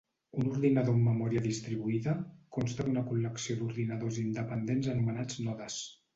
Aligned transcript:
Un 0.43 0.47
ordinador 0.51 0.95
amb 0.99 1.03
memòria 1.09 1.43
distribuïda 1.43 2.15
consta 2.57 2.87
d'una 2.89 3.05
col·lecció 3.11 3.59
d'ordinadors 3.61 4.19
independents 4.25 4.93
anomenats 4.97 5.41
nodes. 5.47 5.81